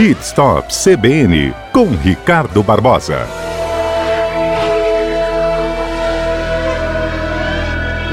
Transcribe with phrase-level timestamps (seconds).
[0.00, 3.28] Pit Stop CBN com Ricardo Barbosa.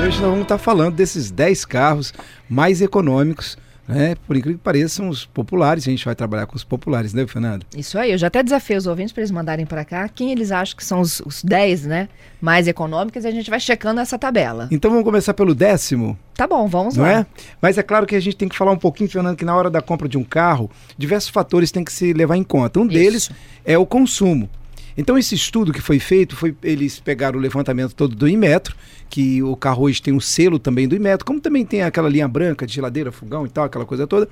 [0.05, 2.13] Hoje nós vamos estar falando desses 10 carros
[2.50, 4.15] mais econômicos né?
[4.28, 5.87] Por incrível que pareça, são os populares.
[5.87, 7.65] A gente vai trabalhar com os populares, né, Fernando?
[7.76, 8.12] Isso aí.
[8.12, 10.83] Eu já até desafio os ouvintes para eles mandarem para cá quem eles acham que
[10.83, 12.10] são os, os 10, né?
[12.42, 14.68] Mais econômicos e a gente vai checando essa tabela.
[14.72, 16.18] Então vamos começar pelo décimo?
[16.36, 17.20] Tá bom, vamos Não lá.
[17.22, 17.26] É?
[17.62, 19.70] Mas é claro que a gente tem que falar um pouquinho, Fernando, que na hora
[19.70, 22.80] da compra de um carro, diversos fatores têm que se levar em conta.
[22.80, 22.94] Um Isso.
[22.94, 23.32] deles
[23.66, 24.49] é o consumo.
[24.98, 28.76] Então esse estudo que foi feito, foi eles pegaram o levantamento todo do Inmetro,
[29.10, 32.28] que o carro hoje tem um selo também do Inmetro, como também tem aquela linha
[32.28, 34.28] branca de geladeira, fogão e tal, aquela coisa toda,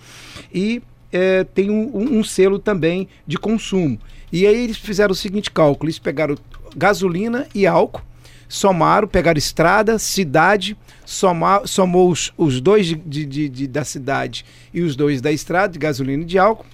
[0.54, 0.82] e
[1.14, 4.00] é, tem um, um- um selo também de consumo.
[4.32, 6.36] E aí eles fizeram o seguinte cálculo, eles pegaram
[6.76, 8.02] gasolina e álcool,
[8.50, 10.76] somaram, pegaram estrada, cidade,
[11.06, 12.96] somou os, os dois de-
[13.26, 16.66] de- de- da cidade e os dois da estrada, de gasolina e de álcool,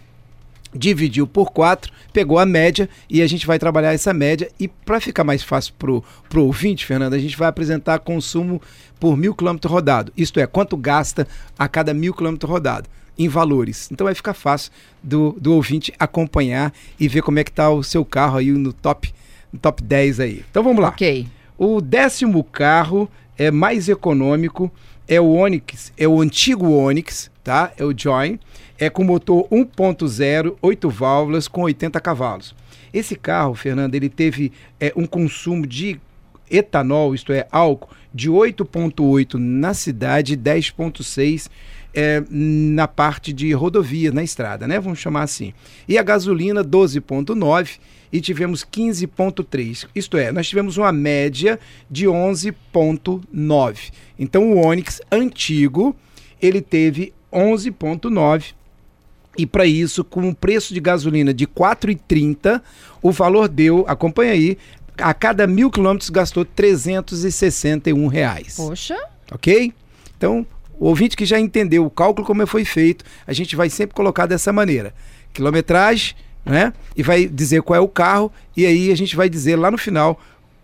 [0.73, 4.49] dividiu por quatro, pegou a média e a gente vai trabalhar essa média.
[4.59, 8.61] E para ficar mais fácil pro, pro ouvinte, Fernando, a gente vai apresentar consumo
[8.99, 10.11] por mil quilômetros rodado.
[10.15, 13.89] Isto é, quanto gasta a cada mil quilômetros rodado em valores.
[13.91, 14.71] Então vai ficar fácil
[15.03, 18.73] do, do ouvinte acompanhar e ver como é que tá o seu carro aí no
[18.73, 19.13] top,
[19.51, 20.45] no top 10 aí.
[20.49, 20.89] Então vamos lá.
[20.89, 21.27] Ok.
[21.57, 24.71] O décimo carro é mais econômico,
[25.11, 27.73] é o Onix, é o antigo Onix, tá?
[27.77, 28.39] É o Join,
[28.79, 32.55] é com motor 1.0, 8 válvulas com 80 cavalos.
[32.93, 35.99] Esse carro, Fernando, ele teve é, um consumo de
[36.49, 41.49] etanol, isto é, álcool, de 8.8 na cidade e 10.6
[41.93, 44.79] é, na parte de rodovia, na estrada, né?
[44.79, 45.53] Vamos chamar assim.
[45.89, 47.79] E a gasolina 12.9
[48.11, 49.87] e tivemos 15.3.
[49.95, 51.59] Isto é, nós tivemos uma média
[51.89, 53.91] de 11.9.
[54.19, 55.95] Então o Onix antigo,
[56.41, 58.53] ele teve 11.9
[59.37, 62.61] e para isso, com um preço de gasolina de R$ 4,30,
[63.01, 64.57] o valor deu, acompanha aí,
[64.97, 68.55] a cada mil quilômetros gastou 361 reais.
[68.57, 68.97] Poxa.
[69.31, 69.73] Ok?
[70.17, 70.45] Então,
[70.77, 74.25] o ouvinte que já entendeu o cálculo como foi feito, a gente vai sempre colocar
[74.25, 74.93] dessa maneira.
[75.33, 76.13] Quilometragem,
[76.45, 76.73] né?
[76.95, 79.77] E vai dizer qual é o carro, e aí a gente vai dizer lá no
[79.77, 80.19] final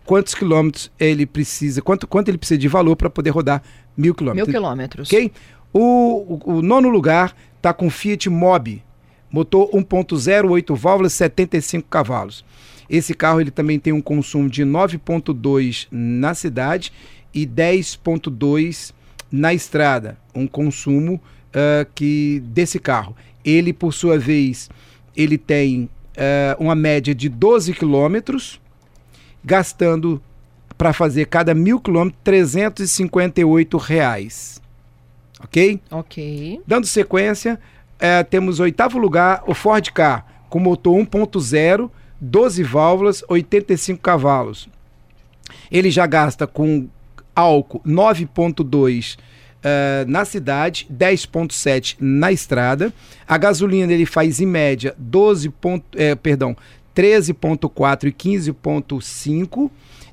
[0.05, 3.61] quantos quilômetros ele precisa, quanto, quanto ele precisa de valor para poder rodar
[3.95, 4.53] mil Mil quilômetros.
[4.53, 5.07] quilômetros.
[5.09, 5.31] Ok?
[5.73, 8.83] O, o, o nono lugar está com Fiat Mobi,
[9.29, 12.45] motor 1.0, 8 válvulas, 75 cavalos.
[12.89, 16.93] Esse carro ele também tem um consumo de 9.2 na cidade
[17.33, 18.93] e 10.2
[19.29, 21.21] na estrada, um consumo
[21.53, 23.15] ah, que desse carro.
[23.43, 24.69] Ele, por sua vez,
[25.17, 28.61] ele tem ah, uma média de 12 quilômetros,
[29.43, 30.21] gastando
[30.77, 34.61] para fazer cada mil quilômetros 358 reais.
[35.43, 35.81] Ok?
[35.91, 36.61] Ok.
[36.65, 37.59] Dando sequência,
[37.99, 41.89] eh, temos oitavo lugar o Ford Ka, com motor 1.0,
[42.19, 44.69] 12 válvulas, 85 cavalos.
[45.71, 46.87] Ele já gasta com
[47.35, 49.17] álcool 9.2
[49.63, 52.93] eh, na cidade, 10.7 na estrada.
[53.27, 56.55] A gasolina ele faz em média 12 ponto, eh, perdão,
[56.95, 59.69] 13.4 e 15.5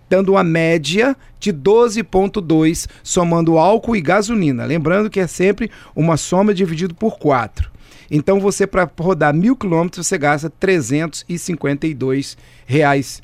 [0.08, 4.64] dando uma média de 12,2, somando álcool e gasolina.
[4.64, 7.70] Lembrando que é sempre uma soma dividido por 4.
[8.10, 13.22] Então você, para rodar mil quilômetros, você gasta 352 reais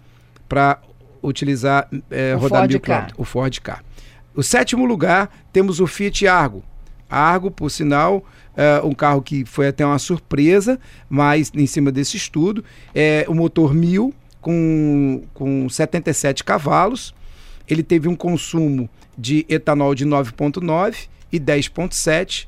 [0.49, 0.79] para
[1.23, 2.87] utilizar, O rodar Ford mil Ka.
[2.87, 3.19] quilômetros.
[3.19, 3.81] O Ford Ka.
[4.35, 6.63] O sétimo lugar, temos o Fiat Argo.
[7.09, 8.25] Argo, por sinal,
[8.57, 12.65] é um carro que foi até uma surpresa, mas em cima desse estudo,
[12.95, 17.13] é o motor 1000 com, com 77 cavalos.
[17.69, 22.47] Ele teve um consumo de etanol de 9,9 e 10,7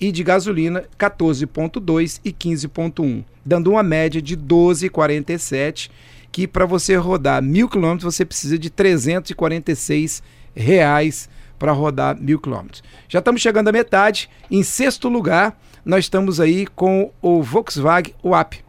[0.00, 5.90] e de gasolina 14,2 e 15,1, dando uma média de 12,47,
[6.32, 10.22] que para você rodar mil quilômetros você precisa de 346
[10.54, 11.28] reais
[11.58, 12.82] para rodar mil quilômetros.
[13.08, 14.28] Já estamos chegando à metade.
[14.50, 18.62] Em sexto lugar, nós estamos aí com o Volkswagen WAP,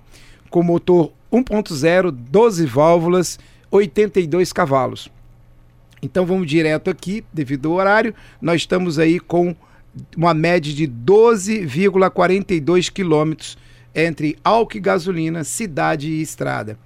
[0.49, 3.39] com motor 1.0, 12 válvulas,
[3.69, 5.09] 82 cavalos.
[6.01, 9.53] Então vamos direto aqui, devido ao horário, nós estamos aí com
[10.15, 13.57] uma média de 12,42 quilômetros
[13.93, 16.79] entre álcool e gasolina, cidade e estrada,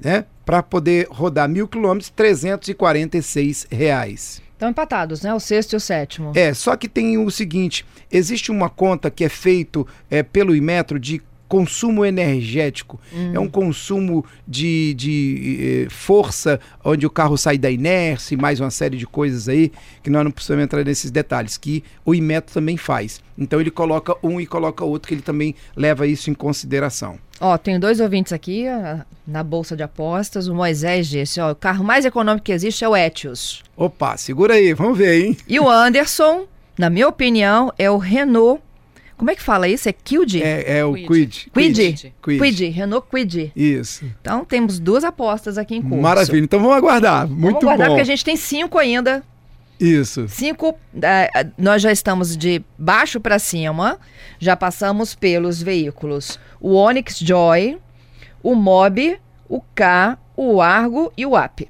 [0.00, 0.24] né?
[0.44, 4.42] Para poder rodar mil quilômetros, 346 reais.
[4.52, 5.32] Estão empatados, né?
[5.32, 6.32] O sexto e o sétimo.
[6.34, 10.98] É, só que tem o seguinte: existe uma conta que é feito é, pelo Imetro
[10.98, 13.00] de consumo energético,
[13.34, 18.60] é um consumo de, de eh, força, onde o carro sai da inércia e mais
[18.60, 22.54] uma série de coisas aí, que nós não precisamos entrar nesses detalhes, que o Imetro
[22.54, 23.20] também faz.
[23.36, 27.18] Então ele coloca um e coloca outro, que ele também leva isso em consideração.
[27.40, 30.46] Ó, tem dois ouvintes aqui ah, na Bolsa de Apostas.
[30.46, 33.64] O Moisés disse, ó, o carro mais econômico que existe é o Etios.
[33.76, 35.36] Opa, segura aí, vamos ver, hein?
[35.48, 36.46] E o Anderson,
[36.78, 38.62] na minha opinião, é o Renault.
[39.20, 39.86] Como é que fala isso?
[39.86, 40.42] É Quid?
[40.42, 41.50] É, é o Quid.
[41.52, 42.14] Quid.
[42.22, 42.38] Quid.
[42.40, 42.68] Quid.
[42.70, 43.52] Renault Quid.
[43.54, 44.06] Isso.
[44.18, 45.98] Então temos duas apostas aqui em curso.
[46.00, 46.42] Maravilha.
[46.42, 47.28] Então vamos aguardar.
[47.28, 47.92] Muito Vamos guardar bom.
[47.96, 49.22] porque a gente tem cinco ainda.
[49.78, 50.26] Isso.
[50.26, 50.74] Cinco.
[51.02, 53.98] eh, nós já estamos de baixo para cima.
[54.38, 57.76] Já passamos pelos veículos: o Onix Joy,
[58.42, 61.68] o Mob, o K, o Argo e o App.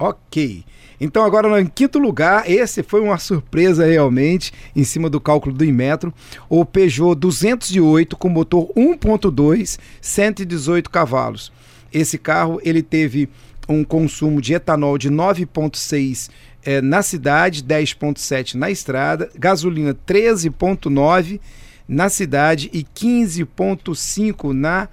[0.00, 0.64] Ok.
[0.98, 5.62] Então agora em quinto lugar, esse foi uma surpresa realmente em cima do cálculo do
[5.62, 6.12] Inmetro,
[6.48, 11.52] o Peugeot 208 com motor 1.2, 118 cavalos.
[11.92, 13.28] Esse carro ele teve
[13.68, 16.30] um consumo de etanol de 9.6
[16.64, 21.38] eh, na cidade, 10.7 na estrada, gasolina 13.9
[21.86, 24.88] na cidade e 15.5 na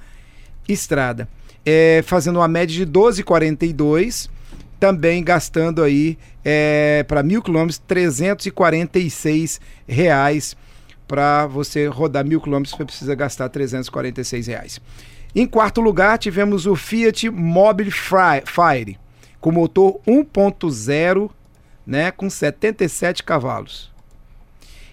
[0.67, 1.29] estrada.
[1.65, 4.29] É, fazendo uma média de 12,42,
[4.79, 10.55] também gastando aí é, para mil quilômetros 346 reais
[11.07, 14.81] para você rodar mil quilômetros você precisa gastar 346 reais.
[15.35, 18.97] Em quarto lugar tivemos o Fiat Mobile Fire
[19.39, 21.29] com motor 1.0,
[21.85, 23.91] né, com 77 cavalos.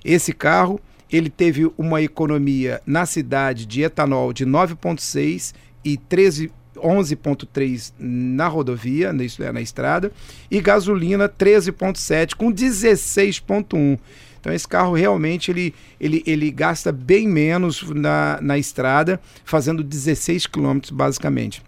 [0.05, 0.79] Esse carro
[1.11, 5.55] ele teve uma economia na cidade de etanol de 9,6
[5.85, 10.11] e 13 11,3 na rodovia, na- isso é, na estrada,
[10.51, 13.99] e gasolina 13,7 com 16,1.
[14.41, 20.47] Então esse carro realmente ele, ele, ele gasta bem menos na, na estrada, fazendo 16
[20.47, 21.63] quilômetros basicamente.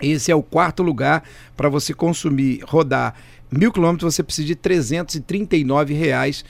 [0.00, 1.22] Esse é o quarto lugar
[1.56, 3.14] para você consumir, rodar
[3.50, 6.44] mil quilômetros, você precisa de 339 reais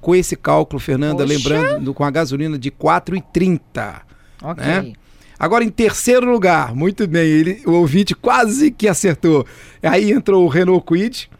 [0.00, 4.02] com esse cálculo, Fernanda, lembrando com a gasolina de 4,30.
[4.42, 4.64] Ok.
[4.64, 4.92] Né?
[5.38, 9.46] Agora em terceiro lugar, muito bem, ele, o ouvinte quase que acertou.
[9.82, 11.30] Aí entrou o Renault Kwid,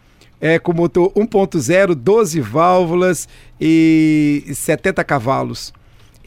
[0.41, 3.29] é, com motor 1.0, 12 válvulas
[3.61, 5.73] e 70 cavalos.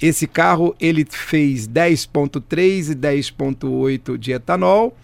[0.02, 4.96] Esse carro ele fez 10.3 e 10.8 de etanol.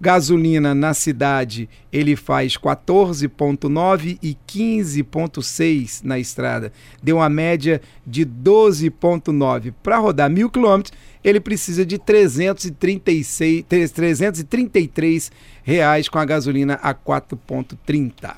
[0.00, 6.72] Gasolina na cidade ele faz 14.9 e 15.6 na estrada.
[7.00, 9.72] Deu uma média de 12.9.
[9.80, 10.92] Para rodar mil quilômetros,
[11.24, 15.32] ele precisa de 336, 333
[15.62, 18.34] reais com a gasolina a 4.30.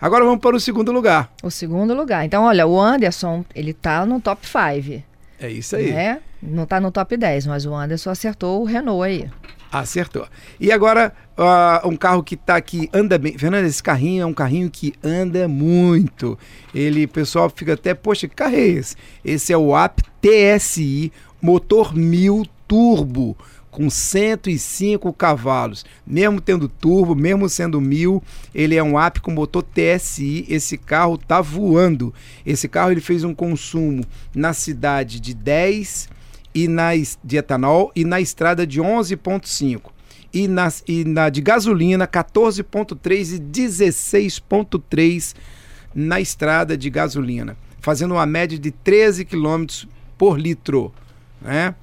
[0.00, 1.32] Agora vamos para o segundo lugar.
[1.42, 2.24] O segundo lugar.
[2.24, 5.02] Então, olha, o Anderson, ele tá no top 5.
[5.40, 5.92] É isso aí.
[5.92, 6.20] Né?
[6.42, 9.30] Não tá no top 10, mas o Anderson acertou o Renault aí.
[9.72, 10.26] Acertou.
[10.60, 13.36] E agora, ah, um carro que tá aqui, anda bem.
[13.36, 16.38] Fernando, esse carrinho é um carrinho que anda muito.
[16.74, 18.96] Ele, o pessoal fica até, poxa, que carro é esse?
[19.24, 23.36] Esse é o AP TSI, motor 1000 turbo,
[23.70, 25.84] com 105 cavalos.
[26.06, 28.22] Mesmo tendo turbo, mesmo sendo 1000,
[28.54, 30.46] ele é um AP com motor TSI.
[30.48, 32.12] Esse carro tá voando.
[32.44, 34.04] Esse carro ele fez um consumo
[34.34, 36.08] na cidade de 10
[36.54, 36.92] e na
[37.22, 39.90] de etanol e na estrada de 11.5
[40.32, 45.34] e na, e na de gasolina 14.3 e 16.3
[45.94, 49.86] na estrada de gasolina, fazendo uma média de 13 km
[50.18, 50.92] por litro,
[51.46, 51.74] né?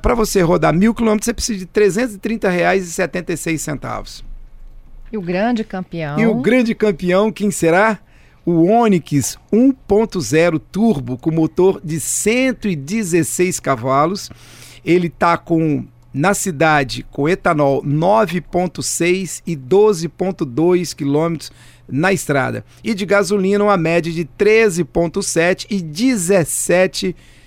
[0.00, 4.22] Para você rodar mil quilômetros, você precisa de R$ 330,76.
[5.10, 6.18] E o grande campeão.
[6.18, 7.98] E o grande campeão, quem será?
[8.44, 14.30] O Onix 1.0 turbo com motor de 116 cavalos.
[14.84, 21.50] Ele tá com na cidade com etanol 9.6 e 12.2 quilômetros
[21.88, 22.64] na estrada.
[22.84, 27.43] E de gasolina uma média de 13.7 e 17 quilômetros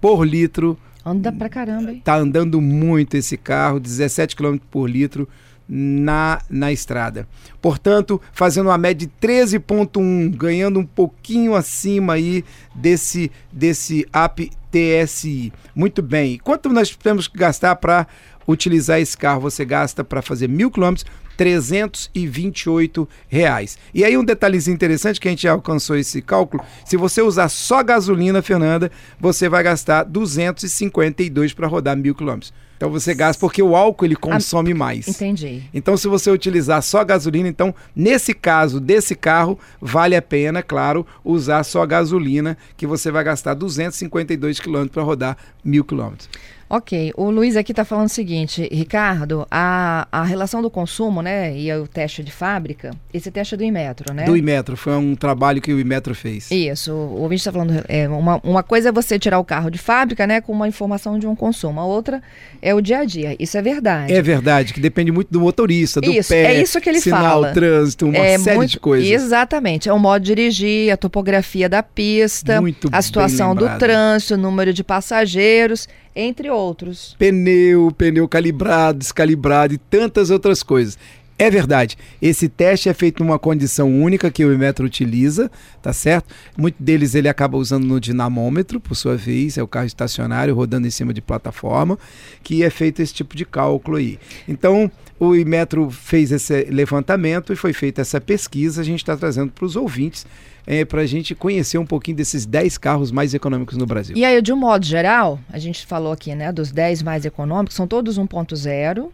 [0.00, 2.00] por litro Anda pra caramba, hein?
[2.04, 5.28] tá andando muito esse carro, 17 km por litro
[5.68, 7.26] na, na estrada.
[7.60, 15.52] Portanto, fazendo uma média de 13.1, ganhando um pouquinho acima aí desse desse app TSI.
[15.74, 16.38] Muito bem.
[16.38, 18.06] Quanto nós temos que gastar para
[18.46, 19.40] utilizar esse carro?
[19.42, 21.04] Você gasta para fazer mil quilômetros
[21.36, 23.78] 328 reais.
[23.92, 27.48] E aí um detalhezinho interessante que a gente já alcançou esse cálculo, se você usar
[27.48, 32.52] só gasolina, Fernanda, você vai gastar 252 para rodar mil quilômetros.
[32.82, 35.06] Então você gasta porque o álcool ele consome mais.
[35.06, 35.62] Entendi.
[35.72, 41.06] Então, se você utilizar só gasolina, então, nesse caso desse carro, vale a pena, claro,
[41.24, 46.28] usar só gasolina, que você vai gastar 252 km para rodar mil quilômetros.
[46.74, 51.54] Ok, o Luiz aqui está falando o seguinte, Ricardo, a, a relação do consumo, né,
[51.54, 54.24] e o teste de fábrica, esse teste é do Imetro, né?
[54.24, 56.50] Do Imetro, foi um trabalho que o Imetro fez.
[56.50, 59.76] Isso, o ouvinte está falando, é, uma, uma coisa é você tirar o carro de
[59.76, 62.22] fábrica, né, com uma informação de um consumo, a outra
[62.62, 64.10] é o dia a dia, isso é verdade.
[64.10, 67.22] É verdade, que depende muito do motorista, do isso, pé, é isso que ele sinal,
[67.22, 67.52] fala.
[67.52, 69.10] trânsito, uma é série muito, de coisas.
[69.10, 74.36] Exatamente, é o modo de dirigir, a topografia da pista, Muito a situação do trânsito,
[74.36, 77.16] o número de passageiros, entre outros.
[77.18, 80.98] pneu, pneu calibrado, descalibrado e tantas outras coisas.
[81.38, 81.96] É verdade.
[82.20, 86.32] Esse teste é feito numa condição única que o Imetro utiliza, tá certo?
[86.56, 90.86] Muitos deles ele acaba usando no dinamômetro, por sua vez, é o carro estacionário rodando
[90.86, 91.98] em cima de plataforma,
[92.42, 94.18] que é feito esse tipo de cálculo aí.
[94.46, 99.50] Então, o Imetro fez esse levantamento e foi feita essa pesquisa, a gente está trazendo
[99.52, 100.26] para os ouvintes
[100.66, 104.16] é, para a gente conhecer um pouquinho desses 10 carros mais econômicos no Brasil.
[104.16, 107.74] E aí, de um modo geral, a gente falou aqui, né, dos 10 mais econômicos,
[107.74, 109.08] são todos 1.0,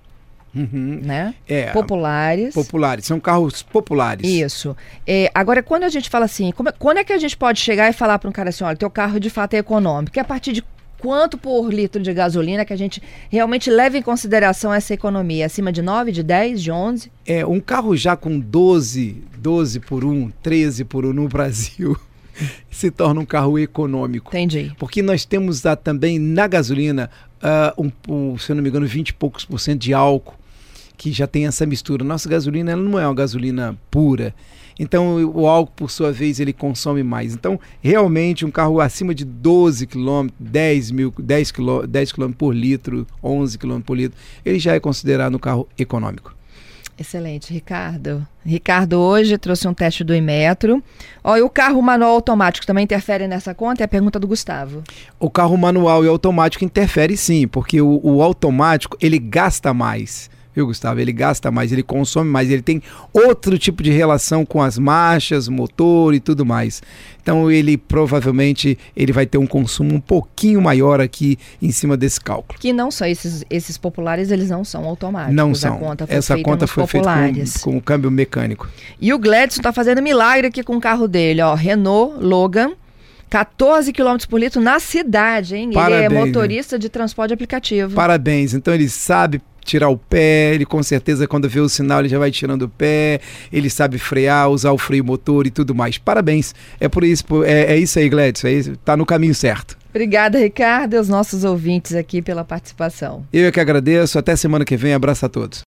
[0.55, 1.01] Uhum.
[1.03, 1.35] né?
[1.47, 2.55] É, Populares.
[2.55, 4.29] populares, são carros populares.
[4.29, 4.77] Isso.
[5.07, 7.61] É, agora, quando a gente fala assim, como é- quando é que a gente pode
[7.61, 10.17] chegar e falar para um cara assim, olha, teu carro de fato é econômico?
[10.17, 10.65] E a partir de
[10.99, 13.01] quanto por litro de gasolina que a gente
[13.31, 15.47] realmente leva em consideração essa economia?
[15.47, 17.13] Acima de 9, de 10, de 11?
[17.27, 21.97] É, um carro já com 12, 12 por 1, 13 por 1 no Brasil
[22.71, 24.31] se torna um carro econômico.
[24.31, 24.73] Entendi.
[24.79, 27.11] Porque nós temos ah, também na gasolina,
[27.43, 30.35] ah, um, um, se eu não me engano, 20 e poucos por cento de álcool,
[30.99, 32.05] que já tem essa mistura.
[32.05, 34.35] Nossa gasolina ela não é uma gasolina pura.
[34.79, 37.33] Então o álcool, por sua vez, ele consome mais.
[37.33, 42.55] Então, realmente, um carro acima de 12 km, 10 mil, 10 km, 10 km por
[42.55, 46.37] litro, 11 km por litro, ele já é considerado um carro econômico.
[46.99, 48.27] Excelente, Ricardo.
[48.45, 50.83] Ricardo hoje trouxe um teste do Imetro.
[51.23, 53.85] Ó, e o carro manual automático também interfere nessa conta?
[53.85, 54.83] É a pergunta do Gustavo.
[55.19, 60.29] O carro manual e automático interfere sim, porque o, o automático ele gasta mais.
[60.59, 60.99] Viu, Gustavo?
[60.99, 65.47] Ele gasta mais, ele consome mais, ele tem outro tipo de relação com as marchas,
[65.47, 66.83] motor e tudo mais.
[67.23, 72.21] Então ele provavelmente ele vai ter um consumo um pouquinho maior aqui em cima desse
[72.21, 72.59] cálculo.
[72.59, 75.37] Que não são esses, esses populares, eles não são automáticos.
[75.37, 75.79] Não são.
[75.79, 77.59] conta Essa feita conta foi feita populares.
[77.59, 78.69] com, com o câmbio mecânico.
[79.01, 81.55] E o Gladson tá fazendo milagre aqui com o carro dele, ó.
[81.55, 82.73] Renault Logan,
[83.29, 85.71] 14 km por litro na cidade, hein?
[85.71, 86.25] ele é Parabéns, né?
[86.27, 87.95] motorista de transporte aplicativo.
[87.95, 88.55] Parabéns.
[88.55, 92.19] Então ele sabe tirar o pé, ele com certeza quando vê o sinal ele já
[92.19, 93.21] vai tirando o pé,
[93.53, 95.99] ele sabe frear, usar o freio motor e tudo mais.
[95.99, 96.55] Parabéns.
[96.81, 98.45] É por isso, é, é isso aí, Gladys.
[98.45, 99.77] É isso, tá no caminho certo.
[99.91, 103.27] Obrigada, Ricardo, e aos nossos ouvintes aqui pela participação.
[103.33, 104.19] Eu é que agradeço.
[104.19, 104.95] Até semana que vem.
[104.95, 105.67] Abraço a todos.